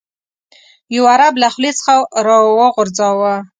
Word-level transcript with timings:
یو 0.95 1.03
عرب 1.13 1.33
له 1.41 1.47
خولې 1.53 1.71
څخه 1.77 1.93
راوغورځاوه. 2.25 3.33